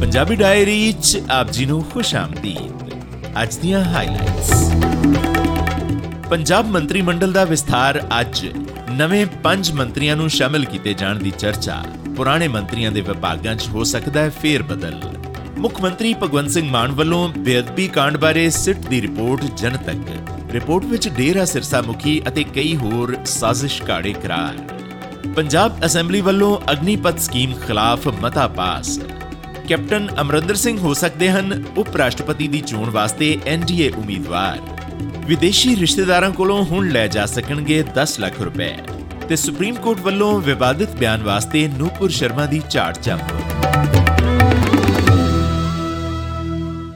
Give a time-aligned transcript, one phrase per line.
[0.00, 2.92] Punjabi diary ਚ ਆਪ ਜੀ ਨੂੰ ਖੁਸ਼ ਆਮਦੀਦ।
[3.42, 4.52] ਅੱਜ ਦੀਆਂ ਹਾਈਲਾਈਟਸ
[6.30, 8.46] ਪੰਜਾਬ ਮੰਤਰੀ ਮੰਡਲ ਦਾ ਵਿਸਥਾਰ ਅੱਜ
[8.90, 11.76] ਨਵੇਂ ਪੰਜ ਮੰਤਰੀਆਂ ਨੂੰ ਸ਼ਾਮਲ ਕੀਤੇ ਜਾਣ ਦੀ ਚਰਚਾ।
[12.16, 14.98] ਪੁਰਾਣੇ ਮੰਤਰੀਆਂ ਦੇ ਵਿਭਾਗਾਂ 'ਚ ਹੋ ਸਕਦਾ ਹੈ ਫੇਰ ਬਦਲ
[15.58, 21.08] ਮੁੱਖ ਮੰਤਰੀ ਭਗਵੰਤ ਸਿੰਘ ਮਾਨ ਵੱਲੋਂ ਬੇਅਦਬੀ ਕਾਂਡ ਬਾਰੇ ਸਿੱਟ ਦੀ ਰਿਪੋਰਟ ਜਨਤਕ। ਰਿਪੋਰਟ ਵਿੱਚ
[21.08, 24.54] ਡੇਰਾ ਸਿਰਸਾ ਮੁਖੀ ਅਤੇ ਕਈ ਹੋਰ ਸਾਜ਼ਿਸ਼ ਕਾੜੇ ਕਰਾਰ।
[25.36, 28.98] ਪੰਜਾਬ ਅਸੈਂਬਲੀ ਵੱਲੋਂ ਅਗਨੀਪਤ ਸਕੀਮ ਖਿਲਾਫ ਮਤਾ ਪਾਸ।
[29.70, 34.58] ਕੈਪਟਨ ਅਮਰਿੰਦਰ ਸਿੰਘ ਹੋ ਸਕਦੇ ਹਨ ਉਪ ਰਾਸ਼ਟਰਪਤੀ ਦੀ ਚੋਣ ਵਾਸਤੇ ਐਨਡੀਏ ਉਮੀਦਵਾਰ।
[35.26, 38.74] ਵਿਦੇਸ਼ੀ ਰਿਸ਼ਤੇਦਾਰਾਂ ਕੋਲੋਂ ਹੁਣ ਲੈ ਜਾ ਸਕਣਗੇ 10 ਲੱਖ ਰੁਪਏ
[39.28, 43.22] ਤੇ ਸੁਪਰੀਮ ਕੋਰਟ ਵੱਲੋਂ ਵਿਵਾਦਿਤ ਬਿਆਨ ਵਾਸਤੇ ਨੂਪੁਰ ਸ਼ਰਮਾ ਦੀ ਝਾੜ ਚੰਪ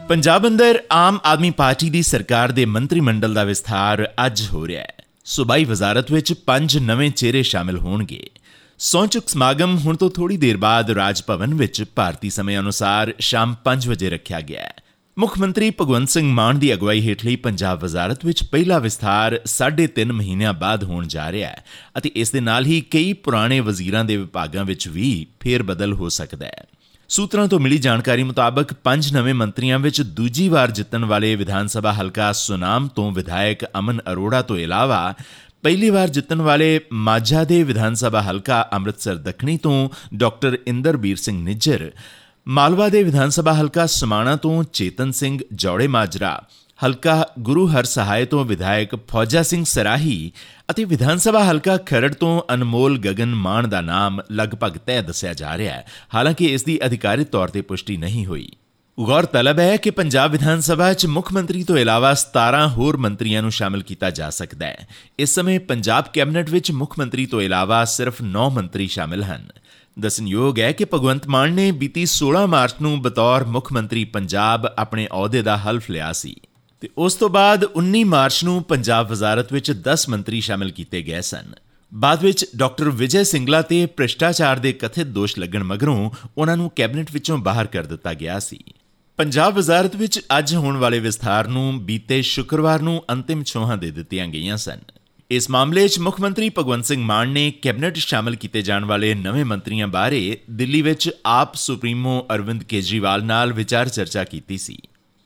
[0.09, 4.83] ਪੰਜਾਬ ਅੰਦਰ ਆਮ ਆਦਮੀ ਪਾਰਟੀ ਦੀ ਸਰਕਾਰ ਦੇ ਮੰਤਰੀ ਮੰਡਲ ਦਾ ਵਿਸਥਾਰ ਅੱਜ ਹੋ ਰਿਹਾ
[4.83, 8.31] ਹੈ। ਸੂਬਾਈ ਵਜ਼ਾਰਤ ਵਿੱਚ ਪੰਜ ਨਵੇਂ ਚਿਹਰੇ ਸ਼ਾਮਿਲ ਹੋਣਗੇ।
[8.79, 13.89] ਸੌਂਚੁਕ ਸਮਾਗਮ ਹੁਣ ਤੋਂ ਥੋੜੀ ਦੇਰ ਬਾਅਦ ਰਾਜ ਭਵਨ ਵਿੱਚ ਭਾਰਤੀ ਸਮੇਂ ਅਨੁਸਾਰ ਸ਼ਾਮ 5
[13.89, 14.75] ਵਜੇ ਰੱਖਿਆ ਗਿਆ ਹੈ।
[15.19, 20.53] ਮੁੱਖ ਮੰਤਰੀ ਭਗਵੰਤ ਸਿੰਘ ਮਾਨ ਦੀ ਅਗਵਾਈ ਹੇਠਲੀ ਪੰਜਾਬ ਵਜ਼ਾਰਤ ਵਿੱਚ ਪਹਿਲਾ ਵਿਸਥਾਰ 3.5 ਮਹੀਨਿਆਂ
[20.53, 21.65] ਬਾਅਦ ਹੋਣ ਜਾ ਰਿਹਾ ਹੈ
[21.99, 26.09] ਅਤੇ ਇਸ ਦੇ ਨਾਲ ਹੀ ਕਈ ਪੁਰਾਣੇ ਵਜ਼ੀਰਾਂ ਦੇ ਵਿਭਾਗਾਂ ਵਿੱਚ ਵੀ ਫੇਰ ਬਦਲ ਹੋ
[26.09, 26.65] ਸਕਦਾ ਹੈ।
[27.09, 31.93] ਸੂਤਰਾਂ ਤੋਂ ਮਿਲੀ ਜਾਣਕਾਰੀ ਮੁਤਾਬਕ ਪੰਜ ਨਵੇਂ ਮੰਤਰੀਆਂ ਵਿੱਚ ਦੂਜੀ ਵਾਰ ਜਿੱਤਣ ਵਾਲੇ ਵਿਧਾਨ ਸਭਾ
[31.93, 35.15] ਹਲਕਾ ਸੁਨਾਮ ਤੋਂ ਵਿਧਾਇਕ ਅਮਨ ਅਰੋੜਾ ਤੋਂ ਇਲਾਵਾ
[35.65, 41.39] ਪਹਿਲੀ ਵਾਰ ਜਿੱਤਣ ਵਾਲੇ ਮਾਝਾ ਦੇ ਵਿਧਾਨ ਸਭਾ ਹਲਕਾ ਅੰਮ੍ਰਿਤਸਰ ਦੱਖਣੀ ਤੋਂ ਡਾਕਟਰ ਇੰਦਰਬੀਰ ਸਿੰਘ
[41.43, 41.91] ਨਿੱਜਰ,
[42.49, 46.43] ਮਾਲਵਾ ਦੇ ਵਿਧਾਨ ਸਭਾ ਹਲਕਾ ਸਮਾਣਾ ਤੋਂ ਚੇਤਨ ਸਿੰਘ ਜੌੜੇ ਮਾਜਰਾ,
[46.79, 50.33] ਹਲਕਾ ਗੁਰੂ ਹਰ ਸਹਾਇ ਤੋਂ ਵਿਧਾਇਕ ਫੌਜਾ ਸਿੰਘ ਸਰਾਹੀ
[50.71, 55.57] ਅਤੇ ਵਿਧਾਨ ਸਭਾ ਹਲਕਾ ਖਰੜ ਤੋਂ ਅਨਮੋਲ ਗਗਨ ਮਾਨ ਦਾ ਨਾਮ ਲਗਭਗ ਤੈਅ ਦੱਸਿਆ ਜਾ
[55.59, 58.49] ਰਿਹਾ ਹੈ। ਹਾਲਾਂਕਿ ਇਸ ਦੀ ਅਧਿਕਾਰਿਤ ਤੌਰ ਤੇ ਪੁਸ਼ਟੀ ਨਹੀਂ ਹੋਈ।
[59.01, 63.51] ਗੌਰਤਲਬ ਹੈ ਕਿ ਪੰਜਾਬ ਵਿਧਾਨ ਸਭਾ 'ਚ ਮੁੱਖ ਮੰਤਰੀ ਤੋਂ ਇਲਾਵਾ 17 ਹੋਰ ਮੰਤਰੀਆਂ ਨੂੰ
[63.51, 64.89] ਸ਼ਾਮਲ ਕੀਤਾ ਜਾ ਸਕਦਾ ਹੈ।
[65.19, 69.49] ਇਸ ਸਮੇਂ ਪੰਜਾਬ ਕੈਬਨਿਟ ਵਿੱਚ ਮੁੱਖ ਮੰਤਰੀ ਤੋਂ ਇਲਾਵਾ ਸਿਰਫ 9 ਮੰਤਰੀ ਸ਼ਾਮਲ ਹਨ।
[70.01, 75.09] ਦਸਨਯੋਗ ਹੈ ਕਿ ਭਗਵੰਤ ਮਾਨ ਨੇ ਬੀਤੀ 16 ਮਾਰਚ ਨੂੰ ਬਤੌਰ ਮੁੱਖ ਮੰਤਰੀ ਪੰਜਾਬ ਆਪਣੇ
[75.13, 76.35] ਅਹੁਦੇ ਦਾ ਹਲਫ ਲਿਆ ਸੀ
[76.81, 81.21] ਤੇ ਉਸ ਤੋਂ ਬਾਅਦ 19 ਮਾਰਚ ਨੂੰ ਪੰਜਾਬ ਵਜ਼ਾਰਤ ਵਿੱਚ 10 ਮੰਤਰੀ ਸ਼ਾਮਲ ਕੀਤੇ ਗਏ
[81.21, 81.53] ਸਨ।
[81.95, 87.13] ਬਾਅਦ ਵਿੱਚ ਡਾਕਟਰ ਵਿਜੇ ਸਿੰਗਲਾ ਤੇ ਭ੍ਰਿਸ਼ਟਾਚਾਰ ਦੇ ਕਥਿਤ ਦੋਸ਼ ਲੱਗਣ ਮਗਰੋਂ ਉਹਨਾਂ ਨੂੰ ਕੈਬਨਿਟ
[87.13, 88.59] ਵਿੱਚੋਂ ਬਾਹਰ ਕਰ ਦਿੱਤਾ ਗਿਆ ਸੀ।
[89.19, 94.27] ਪੰਜਾਬ ਵਜ਼ਾਰਤ ਵਿੱਚ ਅੱਜ ਹੋਣ ਵਾਲੇ ਵਿਸਥਾਰ ਨੂੰ, ਬੀਤੇ ਸ਼ੁੱਕਰਵਾਰ ਨੂੰ ਅੰਤਿਮ ਛੋਹਾਂ ਦੇ ਦਿੱਤੀਆਂ
[94.27, 94.79] ਗਈਆਂ ਸਨ।
[95.31, 99.45] ਇਸ ਮਾਮਲੇ 'ਚ ਮੁੱਖ ਮੰਤਰੀ ਭਗਵੰਤ ਸਿੰਘ ਮਾਨ ਨੇ ਕੈਬਨਿਟ ਸ਼ਾਮਲ ਕੀਤੇ ਜਾਣ ਵਾਲੇ ਨਵੇਂ
[99.45, 104.77] ਮੰਤਰੀਆਂ ਬਾਰੇ ਦਿੱਲੀ ਵਿੱਚ ਆਪ ਸੁਪਰੀਮੋ ਅਰਵਿੰਦ ਕੇਜਰੀਵਾਲ ਨਾਲ ਵਿਚਾਰ ਚਰਚਾ ਕੀਤੀ ਸੀ।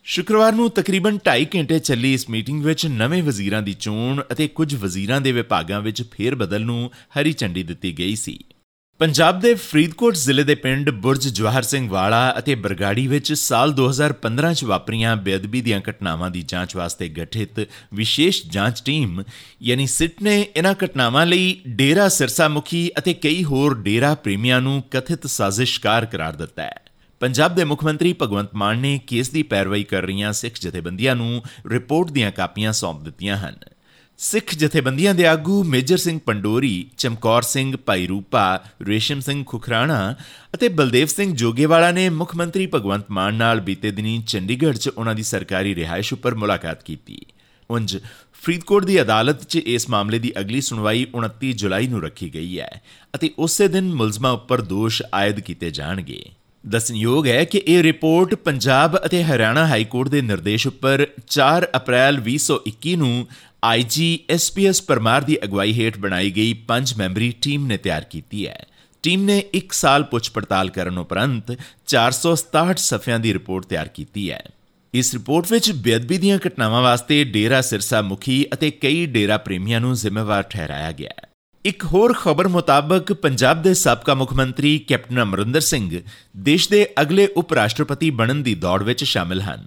[0.06, 4.74] ਸ਼ੁੱਕਰਵਾਰ ਨੂੰ ਤਕਰੀਬਨ 2.5 ਘੰਟੇ ਚੱਲੀ ਇਸ ਮੀਟਿੰਗ ਵਿੱਚ ਨਵੇਂ ਵਜ਼ੀਰਾਂ ਦੀ ਚੋਣ ਅਤੇ ਕੁਝ
[4.74, 8.38] ਵਜ਼ੀਰਾਂ ਦੇ ਵਿਭਾਗਾਂ ਵਿੱਚ ਫੇਰ ਬਦਲ ਨੂੰ ਹਰੀ ਝੰਡੀ ਦਿੱਤੀ ਗਈ ਸੀ।
[9.00, 14.52] ਪੰਜਾਬ ਦੇ ਫਰੀਦਕੋਟ ਜ਼ਿਲ੍ਹੇ ਦੇ ਪਿੰਡ ਬੁਰਜ ਜਵਾਹਰ ਸਿੰਘ ਵਾਲਾ ਅਤੇ ਬਰਗਾੜੀ ਵਿੱਚ ਸਾਲ 2015
[14.54, 17.60] ਚ ਵਾਪਰੀਆਂ ਬੇਅਦਬੀ ਦੀਆਂ ਘਟਨਾਵਾਂ ਦੀ ਜਾਂਚ ਵਾਸਤੇ ਗਠਿਤ
[17.94, 19.22] ਵਿਸ਼ੇਸ਼ ਜਾਂਚ ਟੀਮ,
[19.62, 24.82] ਯਾਨੀ ਸਿਟ ਨੇ ਇਹਨਾਂ ਘਟਨਾਵਾਂ ਲਈ ਡੇਰਾ ਸਿਰਸਾ ਮੁਖੀ ਅਤੇ ਕਈ ਹੋਰ ਡੇਰਾ ਪ੍ਰੇਮੀਆਂ ਨੂੰ
[24.90, 26.82] ਕਥਿਤ ਸਾਜ਼ਿਸ਼ਕਾਰ ਕਰਾਰ ਦਿੱਤਾ ਹੈ।
[27.20, 31.42] ਪੰਜਾਬ ਦੇ ਮੁੱਖ ਮੰਤਰੀ ਭਗਵੰਤ ਮਾਨ ਨੇ ਕੇਸ ਦੀ ਪੈਰਵਾਈ ਕਰ ਰਹੀਆਂ ਸਿੱਖ ਜਥੇਬੰਦੀਆਂ ਨੂੰ
[31.66, 33.54] ਰਿਪੋਰਟ ਦੀਆਂ ਕਾਪੀਆਂ ਸੌਂਪ ਦਿੱਤੀਆਂ ਹਨ।
[34.18, 40.14] ਸਿੱਖ ਜਥੇਬੰਦੀਆਂ ਦੇ ਆਗੂ ਮੇਜਰ ਸਿੰਘ ਪੰਡੋਰੀ, ਚਮਕੌਰ ਸਿੰਘ ਭਾਈ ਰੂਪਾ, ਰੇਸ਼ਮ ਸਿੰਘ ਖੁਖਰਾਣਾ
[40.54, 45.14] ਅਤੇ ਬਲਦੇਵ ਸਿੰਘ ਜੋਗੇਵਾਲਾ ਨੇ ਮੁੱਖ ਮੰਤਰੀ ਭਗਵੰਤ ਮਾਨ ਨਾਲ ਬੀਤੇ ਦਿਨੀ ਚੰਡੀਗੜ੍ਹ 'ਚ ਉਹਨਾਂ
[45.14, 47.18] ਦੀ ਸਰਕਾਰੀ ਰਿਹਾਇਸ਼ ਉੱਪਰ ਮੁਲਾਕਾਤ ਕੀਤੀ।
[47.70, 47.96] ਉੰਜ
[48.42, 52.82] ਫਰੀਦਕੋਟ ਦੀ ਅਦਾਲਤ 'ਚ ਇਸ ਮਾਮਲੇ ਦੀ ਅਗਲੀ ਸੁਣਵਾਈ 29 ਜੁਲਾਈ ਨੂੰ ਰੱਖੀ ਗਈ ਹੈ
[53.14, 56.24] ਅਤੇ ਉਸੇ ਦਿਨ ਮੁਲਜ਼ਮਾਂ ਉੱਪਰ ਦੋਸ਼ ਆਇਦ ਕੀਤੇ ਜਾਣਗੇ।
[56.68, 62.20] ਦੱਸਣਯੋਗ ਹੈ ਕਿ ਇਹ ਰਿਪੋਰਟ ਪੰਜਾਬ ਅਤੇ ਹਰਿਆਣਾ ਹਾਈ ਕੋਰਟ ਦੇ ਨਿਰਦੇਸ਼ ਉੱਪਰ 4 ਅਪ੍ਰੈਲ
[62.20, 63.26] 2021 ਨੂੰ
[63.64, 68.66] ਆਈਜੀ ਐਸਪੀਐਸ ਪਰਮਾਰ ਦੀ ਅਗਵਾਈ ਹੇਠ ਬਣਾਈ ਗਈ ਪੰਜ ਮੈਂਬਰੀ ਟੀਮ ਨੇ ਤਿਆਰ ਕੀਤੀ ਹੈ।
[69.02, 71.56] ਟੀਮ ਨੇ 1 ਸਾਲ ਪੁੱਛ ਪੜਤਾਲ ਕਰਨ ਉਪਰੰਤ
[71.86, 74.42] 467 ਸਫ਼ਿਆਂ ਦੀ ਰਿਪੋਰਟ ਤਿਆਰ ਕੀਤੀ ਹੈ।
[74.94, 79.94] ਇਸ ਰਿਪੋਰਟ ਵਿੱਚ ਬੇਅਦਬੀ ਦੀਆਂ ਘਟਨਾਵਾਂ ਵਾਸਤੇ ਡੇਰਾ ਸਿਰਸਾ ਮੁਖੀ ਅਤੇ ਕਈ ਡੇਰਾ ਪ੍ਰੇਮੀਆਂ ਨੂੰ
[79.94, 81.27] ਜ਼ਿੰਮੇਵਾਰ ਠਹਿਰਾਇਆ ਗਿਆ ਹੈ।
[81.64, 86.00] ਇੱਕ ਹੋਰ ਖਬਰ ਮੁਤਾਬਕ, ਪੰਜਾਬ ਦੇ ਸਾਬਕਾ ਮੁੱਖ ਮੰਤਰੀ ਕੈਪਟਨ ਅਮਰਿੰਦਰ ਸਿੰਘ
[86.36, 89.66] ਦੇਸ਼ ਦੇ ਅਗਲੇ ਉਪ ਰਾਸ਼ਟਰਪਤੀ ਬਣਨ ਦੀ ਦੌੜ ਵਿੱਚ ਸ਼ਾਮਿਲ ਹਨ।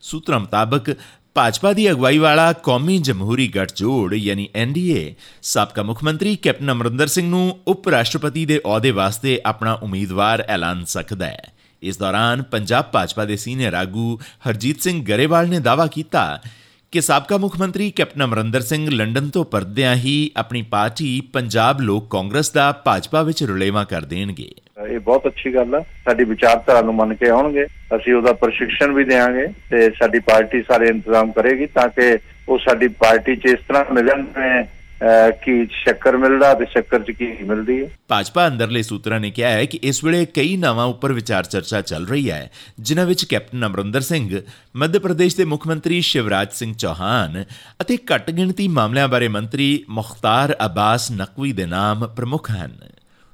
[0.00, 0.94] ਸੂਤਰਾਂ ਮੁਤਾਬਕ,
[1.34, 7.28] ਭਾਜਪਾ ਦੀ ਅਗਵਾਈ ਵਾਲਾ ਕੌਮੀ ਜਮਹੂਰੀ ਗੱਠਜੋੜ ਯਾਨੀ ਐਨਡੀਏ ਸਾਬਕਾ ਮੁੱਖ ਮੰਤਰੀ ਕੈਪਟਨ ਅਮਰਿੰਦਰ ਸਿੰਘ
[7.30, 11.52] ਨੂੰ ਉਪ ਰਾਸ਼ਟਰਪਤੀ ਦੇ ਅਹੁਦੇ ਵਾਸਤੇ ਆਪਣਾ ਉਮੀਦਵਾਰ ਐਲਾਨ ਸਕਦਾ ਹੈ।
[11.82, 16.40] ਇਸ ਦੌਰਾਨ ਪੰਜਾਬ ਭਾਜਪਾ ਦੇ ਸੀਨੀਅਰ ਆਗੂ ਹਰਜੀਤ ਸਿੰਘ ਗਰੇਵਾਲ ਨੇ ਦਾਅਵਾ ਕੀਤਾ
[16.92, 22.10] ਕਿ ਸਾਬਕਾ ਮੁੱਖ ਮੰਤਰੀ ਕੈਪਟਨ ਅਮਰਿੰਦਰ ਸਿੰਘ ਲੰਡਨ ਤੋਂ ਪਰਦਿਆਂ ਹੀ ਆਪਣੀ ਪਾਰਟੀ ਪੰਜਾਬ ਲੋਕ
[22.10, 24.54] ਕਾਂਗਰਸ ਦਾ ਭਾਜਪਾ ਵਿੱਚ ਰੁਲੇਵਾ ਕਰ ਦੇਣਗੇ।
[24.90, 27.64] ਇਹ ਬਹੁਤ ਅੱਛੀ ਗੱਲ ਆ। ਸਾਡੀ ਵਿਚਾਰਧਾਰਾ ਨੂੰ ਮੰਨ ਕੇ ਆਉਣਗੇ।
[27.96, 32.18] ਅਸੀਂ ਉਹਦਾ ਪ੍ਰਸ਼ਿਕਸ਼ਣ ਵੀ ਦੇਵਾਂਗੇ ਤੇ ਸਾਡੀ ਪਾਰਟੀ ਸਾਰੇ ਇੰਤਜ਼ਾਮ ਕਰੇਗੀ ਤਾਂ ਕਿ
[32.48, 34.24] ਉਹ ਸਾਡੀ ਪਾਰਟੀ 'ਚ ਇਸ ਤਰ੍ਹਾਂ ਮਿਲਣ
[35.42, 37.88] ਕੀ ਸ਼ੱਕਰ ਮਿਲਦਾ ਤੇ ਸ਼ੱਕਰ ਚ ਕੀ ਮਿਲਦੀ ਹੈ?
[38.08, 42.06] ਭਾਜਪਾ ਅੰਦਰਲੇ ਸੂਤਰਾਂ ਨੇ ਕਿਹਾ ਹੈ ਕਿ ਇਸ ਵੇਲੇ ਕਈ ਨਾਵਾਂ ਉੱਪਰ ਵਿਚਾਰ ਚਰਚਾ ਚੱਲ
[42.06, 42.50] ਰਹੀ ਹੈ,
[42.80, 44.40] ਜਿਨ੍ਹਾਂ ਵਿੱਚ ਕੈਪਟਨ ਅਮਰਿੰਦਰ ਸਿੰਘ,
[44.76, 47.44] ਮੱਧ ਪ੍ਰਦੇਸ਼ ਦੇ ਮੁੱਖ ਮੰਤਰੀ ਸ਼ਿਵਰਾਜ ਸਿੰਘ ਚੌਹਾਨ
[47.80, 52.76] ਅਤੇ ਘੱਟ ਗਿਣਤੀ ਮਾਮਲਿਆਂ ਬਾਰੇ ਮੰਤਰੀ ਮੁਖਤਾਰ ਅਬਾਸ ਨਕਵੀ ਦੇ ਨਾਮ ਪ੍ਰਮੁੱਖ ਹਨ।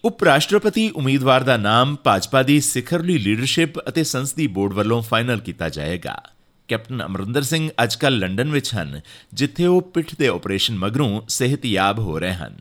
[0.05, 5.69] ਉਪ ਰਾਸ਼ਟਰਪਤੀ ਉਮੀਦਵਾਰ ਦਾ ਨਾਮ ਭਾਜਪਾ ਦੀ ਸਿਖਰਲੀ ਲੀਡਰਸ਼ਿਪ ਅਤੇ ਸੰਸਦੀ ਬੋਰਡ ਵੱਲੋਂ ਫਾਈਨਲ ਕੀਤਾ
[5.69, 6.22] ਜਾਏਗਾ।
[6.69, 9.00] ਕੈਪਟਨ ਅਮਰਿੰਦਰ ਸਿੰਘ ਅੱਜਕੱਲ ਲੰਡਨ ਵਿੱਚ ਹਨ,
[9.34, 12.58] ਜਿੱਥੇ ਉਹ ਪਿੱਠ ਦੇ ਆਪਰੇਸ਼ਨ ਮਗਰੋਂ ਸਿਹਤਯਾਬ ਹੋ ਰਹੇ ਹਨ।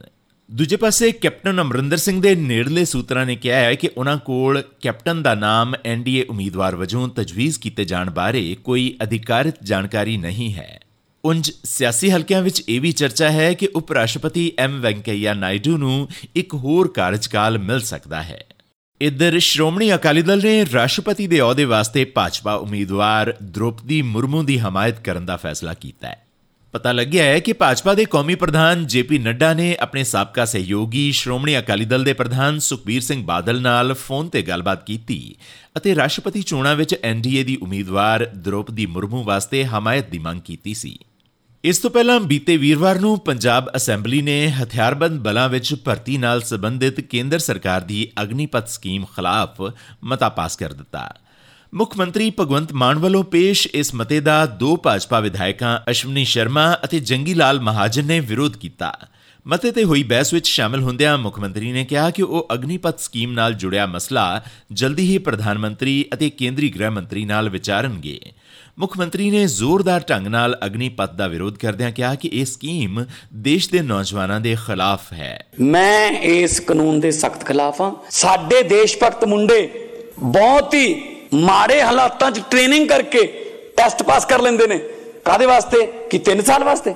[0.52, 5.24] ਦੂਜੇ ਪਾਸੇ ਕੈਪਟਨ ਅਮਰਿੰਦਰ ਸਿੰਘ ਦੇ ਨੇੜਲੇ ਸੂਤਰਾਂ ਨੇ ਕਿਹਾ ਹੈ ਕਿ ਉਹਨਾਂ ਕੋਲ ਕੈਪਟਨ
[5.24, 10.80] ਦਾ ਨਾਮ ਐਨਡੀਏ ਉਮੀਦਵਾਰ ਵਜੋਂ ਤਜਵੀਜ਼ ਕੀਤੇ ਜਾਣ ਬਾਰੇ ਕੋਈ ਅਧਿਕਾਰਿਤ ਜਾਣਕਾਰੀ ਨਹੀਂ ਹੈ।
[11.26, 16.08] ਉੰਜ ਸਿਆਸੀ ਹਲਕਿਆਂ ਵਿੱਚ ਇਹ ਵੀ ਚਰਚਾ ਹੈ ਕਿ ਉਪ ਰਾਸ਼ਟਰਪਤੀ ਐਮ ਵੈਂਕਈਆ ਨਾਇਡੂ ਨੂੰ
[16.36, 18.46] ਇੱਕ ਹੋਰ ਕਾਰਜਕਾਲ ਮਿਲ ਸਕਦਾ ਹੈ।
[19.02, 25.00] ਇਧਰ ਸ਼੍ਰੋਮਣੀ ਅਕਾਲੀ ਦਲ ਨੇ ਰਾਸ਼ਟਰਪਤੀ ਦੇ ਅਹੁਦੇ ਵਾਸਤੇ ਭਾਜਪਾ ਉਮੀਦਵਾਰ ਦ੍ਰੋਪਦੀ ਮੁਰਮੂ ਦੀ ਹਮਾਇਤ
[25.00, 26.26] ਕਰਨ ਦਾ ਫੈਸਲਾ ਕੀਤਾ ਹੈ।
[26.72, 31.60] ਪਤਾ ਲੱਗਿਆ ਹੈ ਕਿ ਭਾਜਪਾ ਦੇ ਕੌਮੀ ਪ੍ਰਧਾਨ ਜੇਪੀ ਨੱਡਾ ਨੇ ਆਪਣੇ ਸਾਬਕਾ ਸਹਿਯੋਗੀ ਸ਼੍ਰੋਮਣੀ
[31.60, 35.36] ਅਕਾਲੀ ਦਲ ਦੇ ਪ੍ਰਧਾਨ ਸੁਖਬੀਰ ਸਿੰਘ ਬਾਦਲ ਨਾਲ ਫੋਨ ਤੇ ਗੱਲਬਾਤ ਕੀਤੀ
[35.78, 40.98] ਅਤੇ ਰਾਸ਼ਟਰਪਤੀ ਚੋਣਾਂ ਵਿੱਚ ਐਨਡੀਏ ਦੀ ਉਮੀਦਵਾਰ ਦ੍ਰੋਪਦੀ ਮੁਰਮੂ ਵਾਸਤੇ ਹਮਾਇਤ ਦੀ ਮੰਗ ਕੀਤੀ ਸੀ।
[41.64, 47.00] ਇਸ ਤੋਂ ਪਹਿਲਾਂ ਬੀਤੇ ਵੀਰਵਾਰ ਨੂੰ ਪੰਜਾਬ ਅਸੈਂਬਲੀ ਨੇ ਹਥਿਆਰਬੰਦ ਬਲਾਂ ਵਿੱਚ ਭਰਤੀ ਨਾਲ ਸੰਬੰਧਿਤ
[47.02, 49.62] ਕੇਂਦਰ ਸਰਕਾਰ ਦੀ ਅਗਨੀਪਤ ਸਕੀਮ ਖਿਲਾਫ
[50.04, 51.08] ਮਤਾ ਪਾਸ ਕਰ ਦਿੱਤਾ।
[51.74, 57.00] ਮੁੱਖ ਮੰਤਰੀ ਭਗਵੰਤ ਮਾਨ ਵੱਲੋਂ ਪੇਸ਼ ਇਸ ਮਤੇ ਦਾ ਦੋ ਭਾਜਪਾ ਵਿਧਾਇਕਾਂ ਅਸ਼ਵਨੀ ਸ਼ਰਮਾ ਅਤੇ
[57.00, 58.94] ਜੰਗੀ ਲਾਲ ਮਹਾਜਨ ਨੇ ਵਿਰੋਧ ਕੀਤਾ।
[59.48, 63.32] ਮਤੇ ਤੇ ਹੋਈ ਬਹਿਸ ਵਿੱਚ ਸ਼ਾਮਲ ਹੁੰਦਿਆਂ ਮੁੱਖ ਮੰਤਰੀ ਨੇ ਕਿਹਾ ਕਿ ਉਹ ਅਗਨੀਪਤ ਸਕੀਮ
[63.32, 68.20] ਨਾਲ ਜੁੜਿਆ ਮਸਲਾ ਜਲਦੀ ਹੀ ਪ੍ਰਧਾਨ ਮੰਤਰੀ ਅਤੇ ਕੇਂਦਰੀ ਗ੍ਰਹਿ ਮੰਤਰੀ ਨਾਲ ਵਿਚਾਰਨਗੇ।
[68.80, 73.70] ਮੁੱਖ ਮੰਤਰੀ ਨੇ ਜ਼ੋਰਦਾਰ ਢੰਗ ਨਾਲ ਅਗਨੀਪਤ ਦਾ ਵਿਰੋਧ ਕਰਦਿਆਂ ਕਿਹਾ ਕਿ ਇਹ ਸਕੀਮ ਦੇਸ਼
[73.70, 79.26] ਦੇ ਨੌਜਵਾਨਾਂ ਦੇ ਖਿਲਾਫ ਹੈ। ਮੈਂ ਇਸ ਕਾਨੂੰਨ ਦੇ ਸਖਤ ਖਿਲਾਫ ਹਾਂ। ਸਾਡੇ ਦੇਸ਼ ਭਗਤ
[79.26, 79.90] ਮੁੰਡੇ
[80.20, 81.02] ਬਹੁਤ ਹੀ
[81.34, 83.24] ਮਾੜੇ ਹਾਲਾਤਾਂ 'ਚ ਟ੍ਰੇਨਿੰਗ ਕਰਕੇ
[83.78, 84.78] ਟੈਸਟ ਪਾਸ ਕਰ ਲੈਂਦੇ ਨੇ।
[85.26, 85.86] ਕਾਦੇ ਵਾਸਤੇ?
[86.10, 86.96] ਕਿ 3 ਸਾਲ ਵਾਸਤੇ?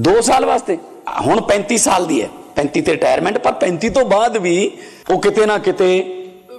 [0.00, 0.78] 2 ਸਾਲ ਵਾਸਤੇ?
[1.26, 4.70] ਹੁਣ 35 ਸਾਲ ਦੀ ਹੈ। 35 ਤੇ ਰਿਟਾਇਰਮੈਂਟ ਪਰ 35 ਤੋਂ ਬਾਅਦ ਵੀ
[5.10, 5.90] ਉਹ ਕਿਤੇ ਨਾ ਕਿਤੇ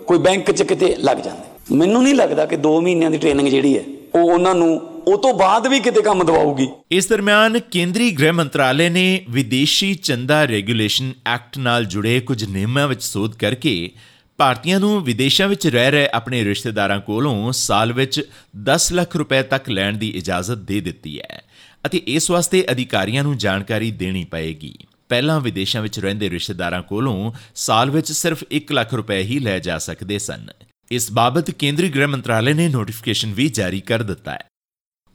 [0.08, 3.78] ਕੋਈ ਬੈਂਕ 'ਚ ਕਿਤੇ ਲੱਗ ਜਾਂਦੇ। ਮੈਨੂੰ ਨਹੀਂ ਲੱਗਦਾ ਕਿ 2 ਮਹੀਨਿਆਂ ਦੀ ਟ੍ਰੇਨਿੰਗ ਜਿਹੜੀ
[3.78, 3.84] ਹੈ
[4.16, 4.74] ਉਹ ਉਹਨਾਂ ਨੂੰ
[5.08, 10.46] ਉਹ ਤੋਂ ਬਾਅਦ ਵੀ ਕਿਤੇ ਕੰਮ ਦਵਾਉਗੀ ਇਸ ਦਰਮਿਆਨ ਕੇਂਦਰੀ ਗ੍ਰਹਿ ਮੰਤਰਾਲੇ ਨੇ ਵਿਦੇਸ਼ੀ ਚੰਦਾ
[10.46, 13.92] ਰੈਗੂਲੇਸ਼ਨ ਐਕਟ ਨਾਲ ਜੁੜੇ ਕੁਝ ਨਿਯਮਾਂ ਵਿੱਚ ਸੋਧ ਕਰਕੇ
[14.38, 18.22] ਭਾਰਤੀਆਂ ਨੂੰ ਵਿਦੇਸ਼ਾਂ ਵਿੱਚ ਰਹਿ ਰਹੇ ਆਪਣੇ ਰਿਸ਼ਤੇਦਾਰਾਂ ਕੋਲੋਂ ਸਾਲ ਵਿੱਚ
[18.70, 21.42] 10 ਲੱਖ ਰੁਪਏ ਤੱਕ ਲੈਣ ਦੀ ਇਜਾਜ਼ਤ ਦੇ ਦਿੱਤੀ ਹੈ
[21.86, 24.78] ਅਤੇ ਇਸ ਵਾਸਤੇ ਅਧਿਕਾਰੀਆਂ ਨੂੰ ਜਾਣਕਾਰੀ ਦੇਣੀ ਪਏਗੀ।
[25.10, 29.78] ਪਹਿਲਾਂ ਵਿਦੇਸ਼ਾਂ ਵਿੱਚ ਰਹਿੰਦੇ ਰਿਸ਼ਤੇਦਾਰਾਂ ਕੋਲੋਂ ਸਾਲ ਵਿੱਚ ਸਿਰਫ 1 ਲੱਖ ਰੁਪਏ ਹੀ ਲੈ ਜਾ
[29.78, 30.48] ਸਕਦੇ ਸਨ।
[30.92, 34.48] ਇਸ ਬਾਬਤ ਕੇਂਦਰੀ ਗ੍ਰਹਿ ਮੰਤਰਾਲੇ ਨੇ ਨੋਟੀਫਿਕੇਸ਼ਨ ਵੀ ਜਾਰੀ ਕਰ ਦਿੱਤਾ ਹੈ।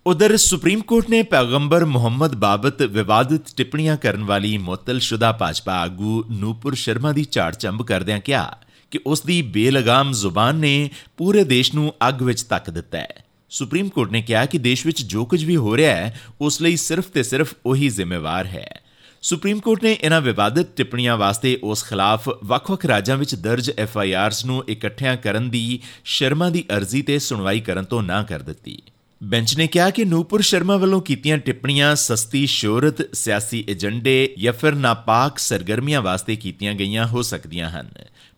[0.07, 6.75] ਉਧਰ ਸੁਪਰੀਮ ਕੋਰਟ ਨੇ ਪੈਗੰਬਰ ਮੁਹੰਮਦ ਬਾਬਤ ਵਿਵਾਦਿਤ ਟਿੱਪਣੀਆਂ ਕਰਨ ਵਾਲੀ ਮੁਅੱਤਲਸ਼ੁਦਾ ਭਾਜਪਾ ਆਗੂ ਨੂਪੁਰ
[6.75, 8.59] ਸ਼ਰਮਾ ਦੀ ਝਾੜ ਚੰਬ ਕਰਦਿਆਂ ਕਿਹਾ
[8.91, 13.89] ਕਿ ਉਸ ਦੀ ਬੇਲਗਾਮ ਜ਼ੁਬਾਨ ਨੇ ਪੂਰੇ ਦੇਸ਼ ਨੂੰ ਅੱਗ ਵਿੱਚ ਤੱਕ ਦਿੱਤਾ ਹੈ। ਸੁਪਰੀਮ
[13.89, 17.07] ਕੋਰਟ ਨੇ ਕਿਹਾ ਕਿ ਦੇਸ਼ ਵਿੱਚ ਜੋ ਕੁਝ ਵੀ ਹੋ ਰਿਹਾ ਹੈ, ਉਸ ਲਈ ਸਿਰਫ
[17.09, 18.81] ਤੇ ਸਿਰਫ ਉਹੀ ਜ਼ਿੰਮੇਵਾਰ ਹੈ।
[19.27, 24.13] ਸੁਪਰੀਮ ਕੋਰਟ ਨੇ ਇਹਨਾਂ ਵਿਵਾਦਿਤ ਟਿੱਪਣੀਆਂ ਵਾਸਤੇ ਉਸ ਖਿਲਾਫ ਵੱਖ-ਵੱਖ ਰਾਜਾਂ ਵਿੱਚ ਦਰਜ ਐਫ ਆਈ
[24.13, 28.83] ਆਰਸ ਨੂੰ ਇਕੱਠਿਆਂ ਕਰਨ ਦੀ ਸ਼ਰਮਾ ਦੀ ਅਰਜ਼ੀ ਤੇ ਸੁਣਵਾਈ ਕਰਨ ਤੋਂ ਨਾ ਕਰ ਦਿੱਤੀ।
[29.23, 34.73] ਬੈਂਚ ਨੇ ਕਿਹਾ ਕਿ ਨੂਪੁਰ ਸ਼ਰਮਾ ਵੱਲੋਂ ਕੀਤੀਆਂ ਟਿੱਪਣੀਆਂ ਸਸਤੀ ਸ਼ੋਹਰਤ, ਸਿਆਸੀ ਏਜੰਡੇ ਜਾਂ ਫਿਰ
[34.75, 37.89] ਨਾਪਾਕ ਸਰਗਰਮੀਆਂ ਵਾਸਤੇ ਕੀਤੀਆਂ ਗਈਆਂ ਹੋ ਸਕਦੀਆਂ ਹਨ।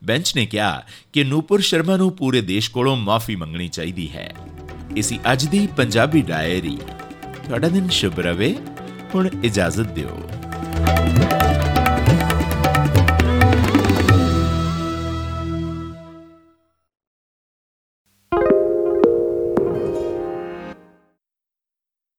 [0.04, 0.82] ਬੈਂਚ ਨੇ ਕਿਹਾ
[1.12, 4.34] ਕਿ ਨੂਪੁਰ ਸ਼ਰਮਾ ਨੂੰ ਪੂਰੇ ਦੇਸ਼ ਕੋਲੋਂ ਮਾਫੀ ਮੰਗਣੀ ਚਾਹੀਦੀ ਹੈ।
[4.96, 6.78] ਇਸੀ ਅੱਜ ਦੀ ਪੰਜਾਬੀ ਡਾਇਰੀ।
[7.44, 8.56] ਤੁਹਾਡਾ ਦਿਨ ਸ਼ੁਭ ਰਵੇ
[9.14, 10.20] ਹੁਣ ਇਜਾਜ਼ਤ ਦਿਓ।
[10.84, 11.37] Thank you.